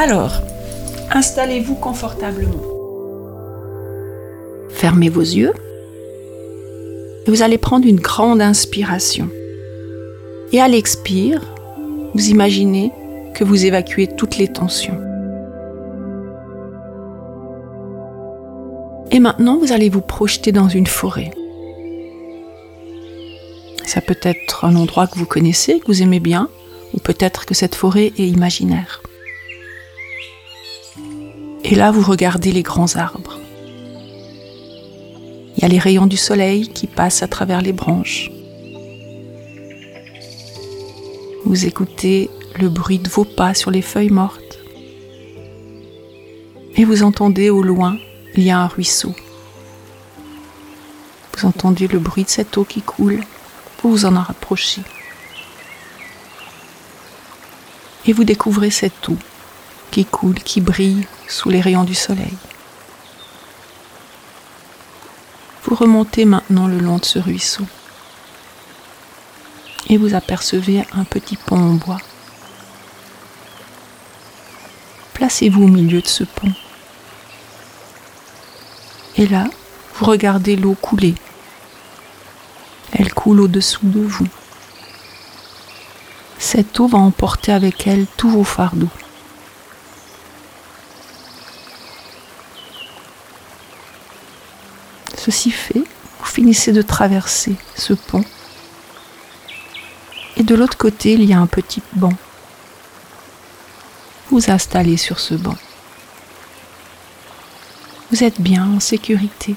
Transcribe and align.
Alors, 0.00 0.42
installez-vous 1.10 1.74
confortablement. 1.74 2.62
Fermez 4.68 5.08
vos 5.08 5.22
yeux 5.22 5.52
et 7.26 7.30
vous 7.32 7.42
allez 7.42 7.58
prendre 7.58 7.84
une 7.84 7.98
grande 7.98 8.40
inspiration. 8.40 9.28
Et 10.52 10.60
à 10.60 10.68
l'expire, 10.68 11.42
vous 12.14 12.28
imaginez 12.28 12.92
que 13.34 13.42
vous 13.42 13.66
évacuez 13.66 14.06
toutes 14.06 14.38
les 14.38 14.46
tensions. 14.46 15.00
Et 19.10 19.18
maintenant, 19.18 19.58
vous 19.58 19.72
allez 19.72 19.88
vous 19.88 20.00
projeter 20.00 20.52
dans 20.52 20.68
une 20.68 20.86
forêt. 20.86 21.32
Ça 23.84 24.00
peut 24.00 24.20
être 24.22 24.64
un 24.64 24.76
endroit 24.76 25.08
que 25.08 25.18
vous 25.18 25.26
connaissez, 25.26 25.80
que 25.80 25.88
vous 25.88 26.02
aimez 26.02 26.20
bien, 26.20 26.48
ou 26.94 26.98
peut-être 27.00 27.46
que 27.46 27.54
cette 27.54 27.74
forêt 27.74 28.12
est 28.16 28.28
imaginaire. 28.28 29.02
Et 31.64 31.74
là, 31.74 31.90
vous 31.90 32.02
regardez 32.02 32.52
les 32.52 32.62
grands 32.62 32.96
arbres. 32.96 33.38
Il 35.56 35.62
y 35.62 35.64
a 35.64 35.68
les 35.68 35.78
rayons 35.78 36.06
du 36.06 36.16
soleil 36.16 36.68
qui 36.68 36.86
passent 36.86 37.22
à 37.22 37.28
travers 37.28 37.62
les 37.62 37.72
branches. 37.72 38.30
Vous 41.44 41.66
écoutez 41.66 42.30
le 42.58 42.68
bruit 42.68 42.98
de 42.98 43.08
vos 43.08 43.24
pas 43.24 43.54
sur 43.54 43.70
les 43.70 43.82
feuilles 43.82 44.10
mortes. 44.10 44.58
Et 46.76 46.84
vous 46.84 47.02
entendez 47.02 47.50
au 47.50 47.62
loin, 47.62 47.96
il 48.36 48.44
y 48.44 48.50
a 48.50 48.58
un 48.60 48.68
ruisseau. 48.68 49.14
Vous 51.36 51.46
entendez 51.46 51.88
le 51.88 51.98
bruit 51.98 52.24
de 52.24 52.28
cette 52.30 52.56
eau 52.56 52.64
qui 52.64 52.82
coule. 52.82 53.20
Vous 53.82 53.90
vous 53.90 54.04
en 54.06 54.20
rapprochez. 54.20 54.82
Et 58.06 58.12
vous 58.12 58.24
découvrez 58.24 58.70
cette 58.70 59.08
eau 59.08 59.16
qui 59.90 60.04
coule, 60.04 60.34
qui 60.34 60.60
brille 60.60 61.06
sous 61.28 61.50
les 61.50 61.60
rayons 61.60 61.84
du 61.84 61.94
soleil. 61.94 62.34
Vous 65.64 65.74
remontez 65.74 66.24
maintenant 66.24 66.66
le 66.66 66.78
long 66.78 66.98
de 66.98 67.04
ce 67.04 67.18
ruisseau 67.18 67.66
et 69.88 69.96
vous 69.96 70.14
apercevez 70.14 70.84
un 70.92 71.04
petit 71.04 71.36
pont 71.36 71.56
en 71.56 71.74
bois. 71.74 72.00
Placez-vous 75.14 75.64
au 75.64 75.68
milieu 75.68 76.00
de 76.00 76.06
ce 76.06 76.24
pont. 76.24 76.52
Et 79.16 79.26
là, 79.26 79.48
vous 79.94 80.04
regardez 80.04 80.56
l'eau 80.56 80.74
couler. 80.74 81.14
Elle 82.92 83.12
coule 83.12 83.40
au-dessous 83.40 83.80
de 83.82 84.00
vous. 84.00 84.28
Cette 86.38 86.78
eau 86.78 86.86
va 86.86 86.98
emporter 86.98 87.52
avec 87.52 87.86
elle 87.86 88.06
tous 88.16 88.30
vos 88.30 88.44
fardeaux. 88.44 88.88
Ceci 95.28 95.50
fait, 95.50 95.84
vous 96.20 96.24
finissez 96.24 96.72
de 96.72 96.80
traverser 96.80 97.54
ce 97.76 97.92
pont 97.92 98.24
et 100.38 100.42
de 100.42 100.54
l'autre 100.54 100.78
côté, 100.78 101.12
il 101.12 101.24
y 101.24 101.34
a 101.34 101.38
un 101.38 101.46
petit 101.46 101.82
banc. 101.92 102.14
Vous 104.30 104.50
installez 104.50 104.96
sur 104.96 105.20
ce 105.20 105.34
banc. 105.34 105.56
Vous 108.10 108.24
êtes 108.24 108.40
bien 108.40 108.66
en 108.74 108.80
sécurité. 108.80 109.54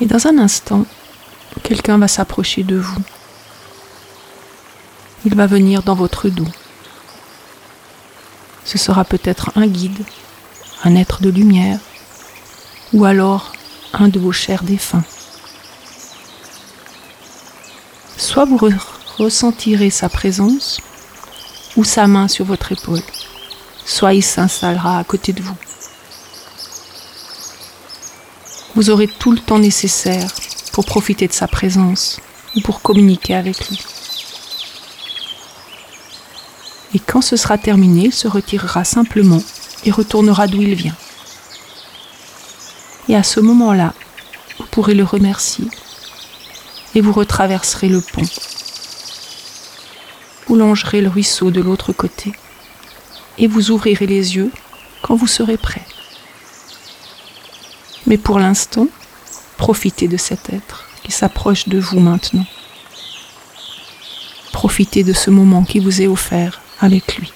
Et 0.00 0.06
dans 0.06 0.26
un 0.26 0.38
instant, 0.38 0.86
quelqu'un 1.62 1.98
va 1.98 2.08
s'approcher 2.08 2.62
de 2.62 2.76
vous. 2.76 3.02
Il 5.26 5.34
va 5.34 5.46
venir 5.46 5.82
dans 5.82 5.96
votre 5.96 6.30
dos. 6.30 6.48
Ce 8.64 8.78
sera 8.78 9.04
peut-être 9.04 9.52
un 9.54 9.66
guide, 9.66 10.02
un 10.84 10.96
être 10.96 11.22
de 11.22 11.30
lumière, 11.30 11.78
ou 12.92 13.04
alors 13.04 13.52
un 13.92 14.08
de 14.08 14.18
vos 14.18 14.32
chers 14.32 14.64
défunts. 14.64 15.04
Soit 18.16 18.44
vous 18.44 18.58
ressentirez 19.18 19.90
sa 19.90 20.08
présence 20.08 20.80
ou 21.76 21.84
sa 21.84 22.06
main 22.06 22.28
sur 22.28 22.44
votre 22.44 22.72
épaule, 22.72 23.02
soit 23.84 24.14
il 24.14 24.22
s'installera 24.22 24.98
à 24.98 25.04
côté 25.04 25.32
de 25.32 25.42
vous. 25.42 25.56
Vous 28.74 28.90
aurez 28.90 29.06
tout 29.06 29.32
le 29.32 29.38
temps 29.38 29.58
nécessaire 29.58 30.30
pour 30.72 30.86
profiter 30.86 31.28
de 31.28 31.32
sa 31.32 31.46
présence 31.46 32.20
ou 32.56 32.60
pour 32.60 32.80
communiquer 32.80 33.34
avec 33.34 33.68
lui. 33.68 33.78
Et 36.94 36.98
quand 36.98 37.22
ce 37.22 37.36
sera 37.36 37.58
terminé, 37.58 38.06
il 38.06 38.12
se 38.12 38.28
retirera 38.28 38.84
simplement 38.84 39.42
et 39.84 39.90
retournera 39.90 40.46
d'où 40.46 40.62
il 40.62 40.74
vient. 40.74 40.96
Et 43.08 43.16
à 43.16 43.22
ce 43.22 43.40
moment-là, 43.40 43.94
vous 44.58 44.66
pourrez 44.70 44.94
le 44.94 45.04
remercier 45.04 45.66
et 46.94 47.00
vous 47.00 47.12
retraverserez 47.12 47.88
le 47.88 48.00
pont. 48.00 48.22
Vous 50.46 50.56
longerez 50.56 51.00
le 51.00 51.08
ruisseau 51.08 51.50
de 51.50 51.60
l'autre 51.60 51.92
côté 51.92 52.32
et 53.38 53.46
vous 53.46 53.70
ouvrirez 53.70 54.06
les 54.06 54.36
yeux 54.36 54.50
quand 55.02 55.14
vous 55.14 55.26
serez 55.26 55.56
prêt. 55.56 55.84
Mais 58.06 58.18
pour 58.18 58.38
l'instant, 58.38 58.88
profitez 59.56 60.08
de 60.08 60.16
cet 60.16 60.52
être 60.52 60.88
qui 61.02 61.12
s'approche 61.12 61.68
de 61.68 61.78
vous 61.78 62.00
maintenant. 62.00 62.46
Profitez 64.52 65.02
de 65.02 65.12
ce 65.12 65.30
moment 65.30 65.64
qui 65.64 65.80
vous 65.80 66.02
est 66.02 66.06
offert 66.06 66.60
avec 66.80 67.16
lui. 67.16 67.32